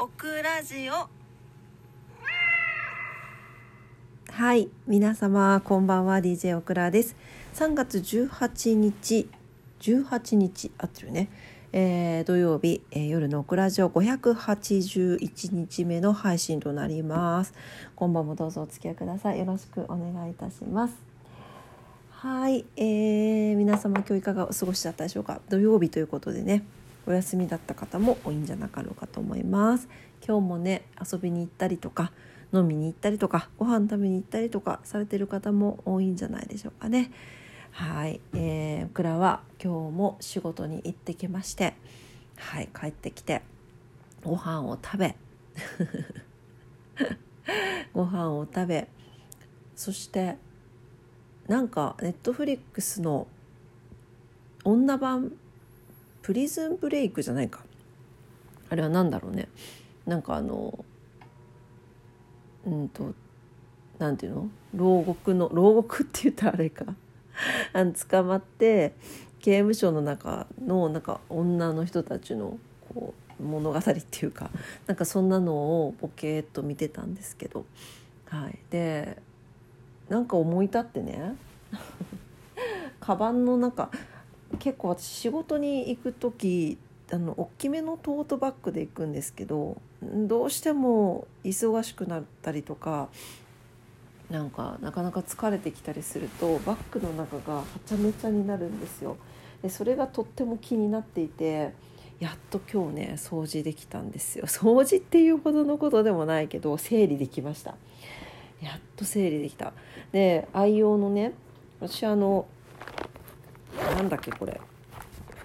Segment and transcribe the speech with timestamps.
[0.00, 1.08] オクラジオ。
[4.32, 7.16] はい皆様こんばんは DJ オクラです。
[7.54, 9.28] 3月18日
[9.80, 11.28] 18日あってるね、
[11.72, 17.52] えー、土曜日、えー、夜のオクラジオ581日目の配信となります。
[17.96, 19.38] 今晩もどうぞお付き合いください。
[19.40, 20.94] よろしくお願いいたします。
[22.10, 25.40] はい、えー、皆様今日いかがお過ごしだったでしょうか？
[25.48, 26.62] 土曜日ということでね。
[27.08, 29.88] お休みだった方も多いんじゃなかろうかと思います。
[30.26, 32.12] 今日もね遊びに行ったりとか
[32.52, 37.10] 飲みに行ったりとかご飯食べに行ったりとかされてる方も多いんじゃないでしょうかね。
[37.70, 41.74] はい、えー、僕らは今日も仕事に行ってきまして
[42.36, 43.42] はい帰ってきて
[44.24, 45.16] ご飯を食べ
[47.94, 48.88] ご飯を食べ
[49.76, 50.36] そして
[51.46, 53.26] なんかネットフリックスの
[54.64, 55.32] 女版
[56.28, 57.60] プリズンブレイクじゃないか。
[58.68, 59.48] あれは何だろうね。
[60.04, 60.84] なんかあの
[62.66, 63.14] うんと
[63.98, 64.50] なんていうの？
[64.74, 66.84] 牢獄の牢獄って言ったらあれか。
[67.72, 68.92] あの捕まって
[69.40, 72.58] 刑務所の中のなんか女の人たちの
[72.92, 74.50] こう物語っていうか
[74.86, 77.64] なんかそんなのをボケーっと見てたんですけど、
[78.26, 79.16] はい、で
[80.10, 81.36] なんか思い立ってね
[83.00, 83.90] カバンの中
[84.58, 86.78] 結構私仕事に行く時
[87.10, 93.08] あの大きめのトートバッグで行くんですけどどうしても忙しくなったりとか
[94.30, 99.16] なんかなかなか疲れてきたりするとバッグの中がはちゃめちゃになるんですよ。
[99.62, 101.72] でそれがとっても気になっていて
[102.20, 104.44] やっと今日ね掃除できたんですよ。
[104.46, 107.74] 掃除っていうほどのことでもないけど整理できました。
[108.60, 109.72] やっと整理できた。
[110.12, 111.32] で愛用のね
[111.80, 112.46] 私あの
[113.94, 114.60] なんだっけこれ。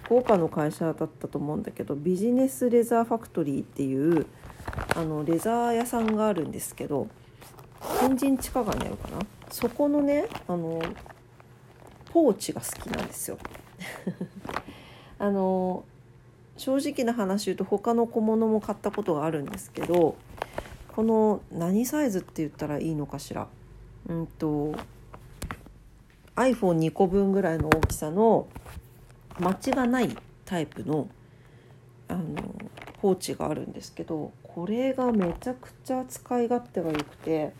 [0.04, 4.26] 福岡の会社だったと思うんだけどビジネスレザーファクトリーっていう
[4.94, 7.08] あのレザー屋さんがあるんですけど
[8.00, 9.18] 天神地下街にあるかな？
[9.50, 10.82] そこのねあの
[12.12, 13.38] ポーチが好きなんですよ。
[15.18, 15.84] あの
[16.58, 20.16] 正直な話言うと他の小物も買ったことがあるんですけど
[20.94, 23.48] この何サイズって言ったらいいのかしら？
[24.08, 24.74] うんと
[26.36, 28.48] iPhone2 個分ぐらいの大きさの
[29.38, 31.08] マチがないタイプの
[32.08, 32.22] あの
[33.00, 37.52] ポーチがあるんですけどこれがめちゃくちゃ使い勝手が良くて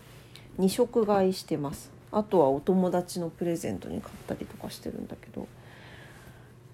[0.58, 1.90] 2色買いしてます。
[2.12, 5.48] あとはお友達のプレゼントに買ったりとかしてるんだけど、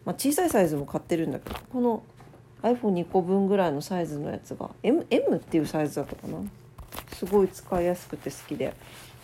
[0.04, 2.02] まあ、小さいサイズも買ってるんだけどこの
[2.62, 6.38] iPhone2 個分ぐらいのサイズのやつが M, M っていうサイズだったかな？
[7.14, 8.74] すごい使いやすくて好きで。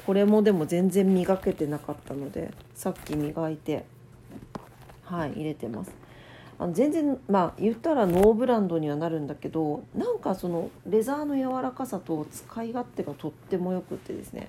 [0.06, 3.84] これもでも全然磨けてなかったのでさっき磨いて
[5.02, 5.92] はい入れてます。
[6.58, 14.48] あの全然まあ言ったらノーブランドにはなるんだけどなんかそのレザーの柔らかさと使い勝手がとってもよくてですね。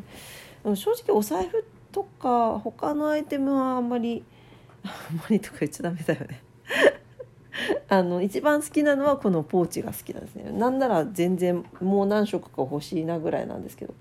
[0.76, 4.24] 正直お財布とか他のアイテムはあんまり
[4.84, 6.44] あんまりとか言っちゃダメだよね。
[7.90, 10.52] あの一番好きなのはこのポーチが好きなんですね。
[10.52, 13.96] なんなら全然もう何色か欲しいなぐらいなんですけど。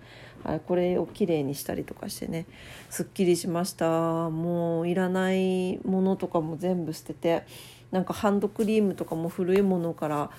[0.47, 2.47] はい、これをきれいにしたりとかしてね。
[2.89, 4.31] すっきりしました。
[4.31, 7.43] もういらないものとかも全部捨てて
[7.91, 10.31] なんかハンドクリームとかも古いものから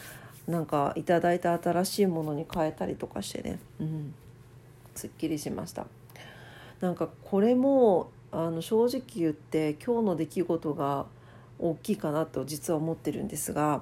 [0.47, 4.13] なんかいただいた新しいものに変えたりとかしてね、うん、
[4.95, 5.87] すっきりしました。
[6.79, 11.05] なんかこれもあの正直言って今日の出来事が
[11.59, 13.81] 大きいかなと実は思ってるんですが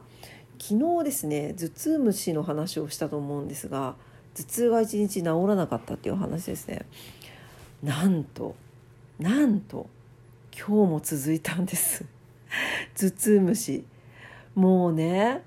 [0.59, 3.95] 昨日ですね頭痛虫の話をしたと思うんですが
[4.35, 6.85] 頭痛が一日治らなかったっていう話ですね。
[7.81, 8.55] なんと
[9.19, 9.87] なんと
[10.51, 12.05] 今日も続いたんです。
[12.95, 13.85] 頭痛虫
[14.53, 15.41] もうね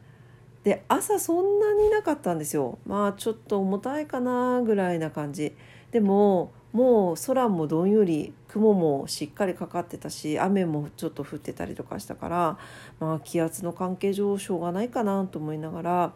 [0.65, 2.79] で朝そんなになかったんですよ。
[2.87, 5.55] まあちょっと重たいかなぐらいな感じ。
[5.91, 12.59] でももう空もどんより雲もしっかりかかってたし雨もちょっと降ってたりとかしたから、
[13.01, 16.13] まあ、気圧の関係上しょうがないかなと思いながら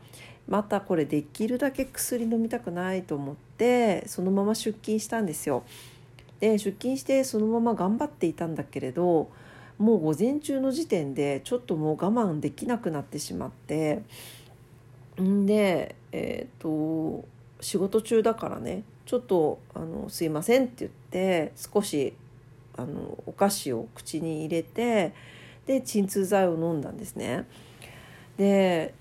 [0.48, 5.64] またこれできるだけ薬飲みたくないと思ってそのまま出勤したんですよ。
[6.40, 9.30] で出勤してそのまま頑張っていたんだけれど
[9.78, 14.02] もう午前中の時点でちょっともう我慢できなくなってしまって
[15.20, 17.24] んでえっ、ー、と
[17.60, 22.14] 仕事中だからねちょっとあの「すいません」って言って少し
[22.76, 25.12] あのお菓子を口に入れて
[25.66, 27.46] で鎮痛剤を飲んだんですね。
[28.36, 28.94] で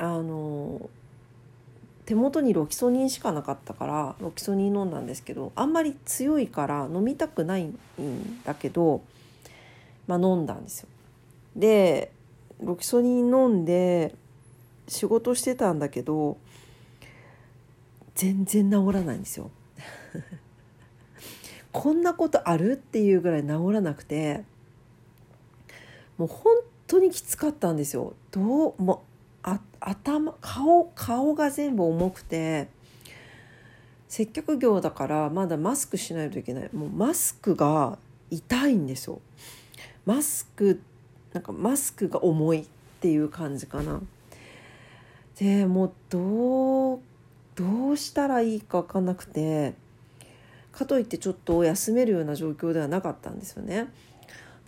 [0.00, 0.88] あの
[2.06, 7.78] 手元にロキソニンしかなかったからロキソニン飲んだんですけどあんまり強いから飲みたくないん
[8.44, 9.02] だけど、
[10.06, 10.88] まあ、飲んだんですよ。
[11.54, 12.10] で
[12.62, 14.14] ロキソニン飲んで
[14.88, 16.38] 仕事してたんだけど
[18.14, 19.50] 全然治らないんですよ。
[21.72, 24.44] こんなことあるっていうぐらい治らなくて
[26.16, 26.56] もう本
[26.86, 28.14] 当にきつかったんですよ。
[28.30, 29.04] どうも
[29.42, 32.68] あ頭顔顔が全部重くて
[34.08, 37.98] 接客業だからまだマスクしないといけないもうマスクが
[38.30, 39.20] 痛いんですよ。
[40.04, 40.80] マスク
[41.32, 42.64] なんかマスクが重いっ
[43.00, 44.00] ていう感じかな。
[45.38, 47.00] でもうどう
[47.54, 49.74] どうしたらいいか分かんなくて
[50.72, 53.88] かといってちょっと休めるような状況ではなかったんですよね。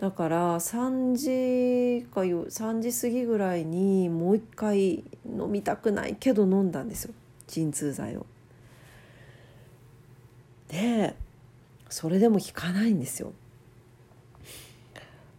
[0.03, 1.15] だから3
[2.01, 4.95] 時かよ3時過ぎぐらいにもう一回
[5.25, 7.13] 飲みたくないけど飲んだんですよ
[7.47, 8.25] 鎮痛剤を。
[10.67, 11.15] で
[11.89, 13.31] それでも効かないんですよ。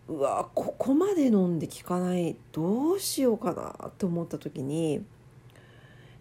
[0.08, 5.04] うわここまで飲んで効かないどうしようかなと思った時に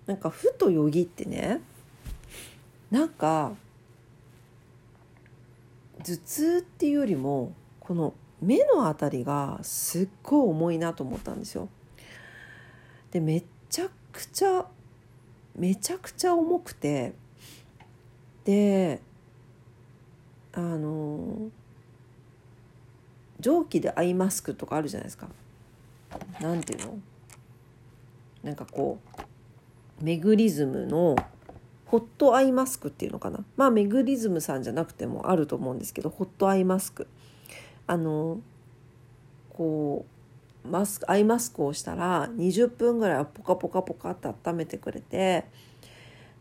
[0.06, 1.62] なんかふとよぎってね
[2.92, 3.54] なんか
[6.04, 8.14] 頭痛っていうよりもこの
[8.44, 11.70] 目のあたりがすっごい重いなと思ったんですよ。
[13.12, 14.66] でめちゃくちゃ
[15.56, 17.14] めちゃくちゃ重くて
[18.44, 19.02] で
[20.52, 21.50] あの
[23.40, 25.28] 蒸気でアイマスクとかあるじゃないですか。
[26.40, 27.00] なんていうの？
[28.44, 29.00] なんかこ
[30.02, 31.16] うメグリズムの
[31.86, 33.44] ホットアイマスクっていうのかな？
[33.58, 37.08] まあメグリズムさんじゃなくてもあると思うんですけどホットアイマスク
[37.88, 38.40] あの
[39.52, 40.06] こ
[40.66, 45.46] うマスクアイマスクをしたら20分ぐらいはポカポカポカって温めてくれて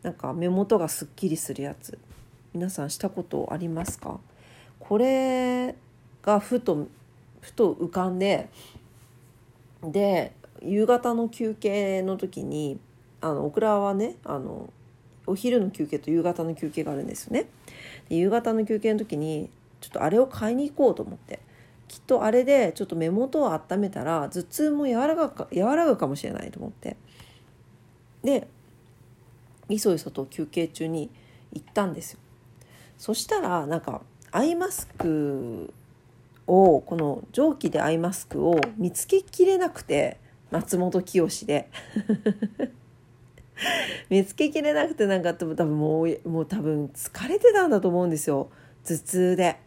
[0.02, 1.98] なんか目元がすっきりするやつ
[2.54, 4.20] 皆さんしたことありますか？
[4.78, 5.74] これ
[6.22, 6.86] がふと
[7.40, 8.48] ふと浮かんで
[9.82, 12.78] で夕方の休憩の時に
[13.20, 14.72] あのオクラはねあの
[15.26, 17.46] お昼の休憩と夕方の休憩があるんですよね。
[18.08, 19.50] 夕方の休憩の時に
[19.82, 21.40] ちょっとあれを買いに行こうと思って
[21.88, 26.96] きっとあれでちょっと目元を温めたら頭痛も柔らか柔らかかもしれないと思って
[28.22, 28.46] で
[29.68, 31.10] いそいそと休憩中に
[31.52, 32.18] 行ったんですよ。
[32.96, 35.72] そしたらなんかアイマスク
[36.46, 40.18] をこの蒸気でアイマスクを見つけきれなくて
[40.50, 41.68] 松本清で
[44.08, 48.50] 見つけきれなくてなんか多分もうもう多分疲れてたんだと思うんですよ
[48.84, 49.58] 頭痛で。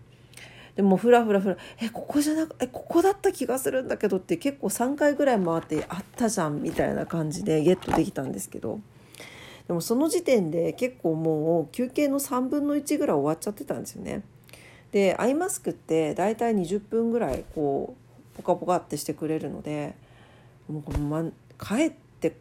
[0.76, 8.80] でもふらふらふら「えここじゃなくえここだった気がするんだけど」って結構3回ぐらい回って「あったじゃん」みたいな感じでゲットできたんですけど
[9.68, 14.24] でもその時点で結構もう休憩の3分の1ぐらい終わっちゃってたんですよね。
[14.92, 17.96] でアイマスクって大体20分ぐらいこ
[18.38, 19.96] うポカポカってしてくれるので
[20.70, 21.24] もうこの、ま、
[21.60, 22.36] 帰って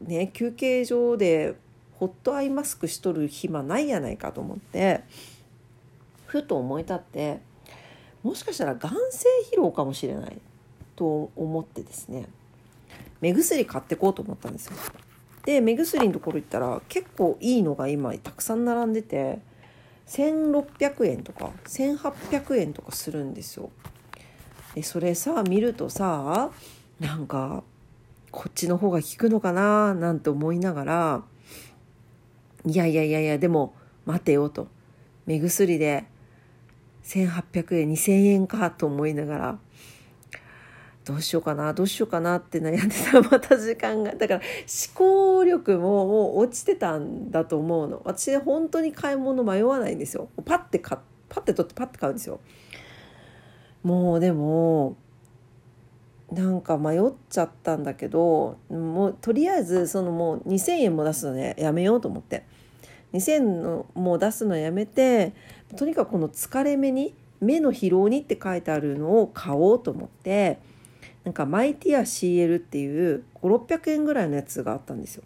[0.00, 1.54] ね休憩所で
[1.98, 5.02] ホットアイマスクしとる暇ないやないかと思って
[6.26, 7.40] ふと思い立って
[8.22, 10.38] もしかしたら眼性疲労かもしれない
[10.96, 12.28] と思ってですね
[13.20, 14.76] 目薬買ってこうと思ったんですよ。
[15.44, 19.38] で目薬のところ行ったら結構いいのが今たくさん並んでて
[20.06, 23.70] 1600円とか1800円とかするんですよ。
[24.74, 26.50] でそれさ見るとさ
[27.00, 27.62] なんか
[28.30, 31.22] こっちの方が効くのかななんて思いながら
[32.66, 34.68] いやいやいやいやでも待てよと
[35.26, 36.04] 目薬で
[37.08, 39.58] 1800円2000円かと思いながら
[41.06, 44.14] どうしようかなどうしようかなって悩んでたら また時間が。
[44.14, 48.02] だから思考力ももう落ちてたんだと思うの。
[48.04, 50.28] 私本当に買い物迷わないんですよ。
[50.44, 50.98] パッて買
[51.30, 52.40] パッて取ってパッて買うんですよ。
[53.82, 54.96] もうでも
[56.30, 57.00] なんか迷っ
[57.30, 62.44] ちゃったんだけどもうとりあえずそのもう2,000円も出すのねやめようと思って。
[63.14, 65.32] 2,000円のもう出すのやめて
[65.76, 70.58] とにかくこの疲れ目に目の疲労にって書いてあるのを買おうと思って
[71.24, 75.24] なんかマイティア CL っていう5600円ぐらいのやつがあったんですよ。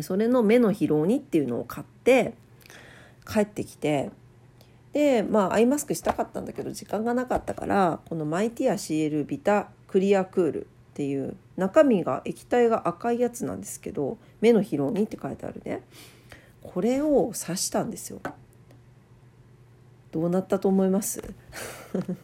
[0.00, 2.34] それの目の疲労にっていうのを買って
[3.30, 4.10] 帰ってきて
[4.92, 15.82] でまあアイマスクしたかったんだけど時間がなかったからこのマイティア CL ビタクリアクールっていう中身が液体が赤いやつなんですけど目の疲労にって書いてあるね
[16.62, 18.20] これを刺したんですよ
[20.12, 21.22] どうなったと思います？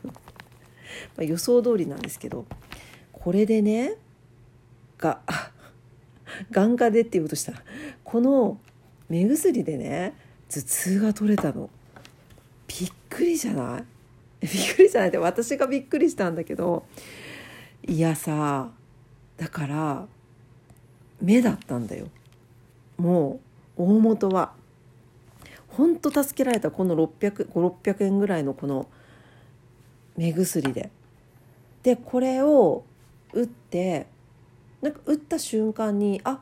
[1.17, 2.47] ま予想通りなんですけど
[3.13, 3.95] これでね
[4.99, 5.21] が
[6.51, 7.53] 眼科でって言おうとした。
[8.05, 8.61] この
[9.09, 10.15] 目薬でね
[10.51, 11.71] 頭痛が取れたの。
[12.69, 14.47] びっくりじゃない？
[14.47, 16.85] びっくりじゃないって私がびっくりしたんだけど。
[17.87, 18.71] いやさ
[19.39, 20.07] だから
[21.23, 22.09] 目だったんだよ。
[22.99, 23.41] も
[23.79, 24.53] う大元は。
[25.79, 28.89] ほんと助けられたこの600600円ぐらいのこの
[30.17, 30.91] 目薬で。
[31.85, 32.83] でこれを
[33.33, 34.09] 打って
[34.83, 36.41] なんか打った瞬間にあ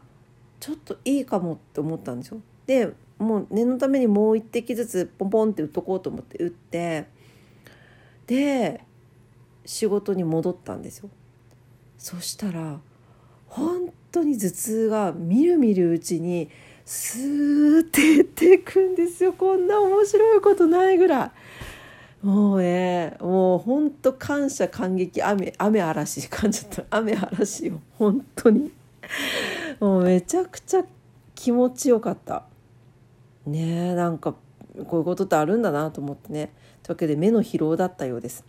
[0.59, 2.41] ちょっといいかもって思ったんですよ。
[2.67, 7.07] でもう念のためにもう一滴ずつポンポンって打っとこうと思って打って
[8.27, 8.81] で
[9.67, 11.11] 仕事に戻ったんですよ。
[11.99, 12.81] そしたら
[13.49, 16.49] 本当に頭痛がみるみるうちに
[16.87, 19.33] スーってっていくんですよ。
[19.33, 21.31] こんな面白いことないぐらい。
[22.25, 25.21] もうねもう本当感謝感激。
[25.21, 26.99] 雨雨嵐感じゃった。
[26.99, 28.71] 雨嵐よ本当に。
[29.81, 30.85] もうめちゃくちゃ
[31.35, 32.45] 気持ちよかった。
[33.47, 34.35] ねえなんか
[34.87, 36.53] こういうことってあるんだなと思ってね。
[36.85, 38.45] というわけで目の疲労だったようです。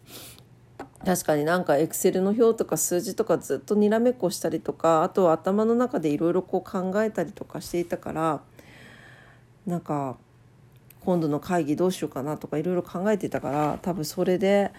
[1.08, 6.62] 確かになんかエクセルの表とか数字とかずっとにらめっこしたりとかあとは頭の中でいろいろ考
[7.02, 8.42] えたりとかしていたから
[9.66, 10.18] なんか
[11.06, 14.74] 今度の会議どうしようかなとかいろいろ考えてたから多分それで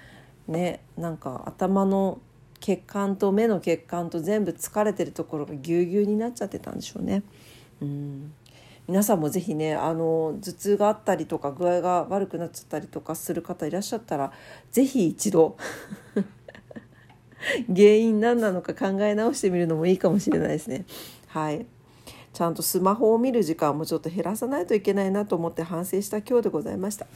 [0.46, 2.20] ねなんか頭の
[2.60, 7.22] 血管と目の血管と全部疲れてるところがぎゅうぎゅうになっちゃってたんでしょうね。
[7.80, 8.34] うん
[8.88, 14.32] 皆さんもぜひねあの頭痛があったりとか具合が悪くなっちゃったりとかする方いらっしゃったら
[14.72, 15.58] ぜひ一度
[17.68, 20.86] 原因何なのか考え直してみるのもいいかもしれないですね。
[21.28, 21.66] はい
[22.32, 27.06] ちゃんとスマホを見る時間もちょっと減らさないといけないなと思って反省した今日でございました。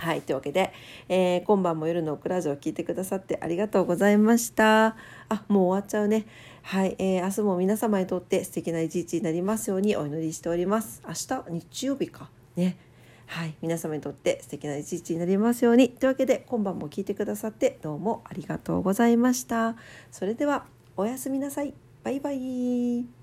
[0.00, 0.22] はい。
[0.22, 0.72] というわけで、
[1.10, 4.96] えー、今晩も夜のオクラジオを聞いてくださってありがとうございました。
[5.28, 6.26] あ、もう終わっちゃうね。
[6.62, 6.96] はい。
[6.98, 11.02] えー、明日も皆様にとって素敵な一日になりますようにお祈りしております。
[11.06, 12.30] 明日、日曜日か。
[12.56, 12.76] ね。
[13.26, 13.54] はい。
[13.60, 15.90] 皆様にとって素敵な一日になりますように。
[15.90, 19.76] というわけで、今晩も聞いてくださってどうもありがとうございました。
[20.10, 20.64] それでは、
[20.96, 21.74] おやすみなさい。
[22.02, 23.19] バイバイ。